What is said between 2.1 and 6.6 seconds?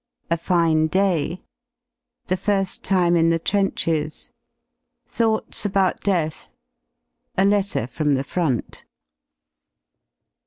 The firs^ time in the trenches.§ Thoughts about death.§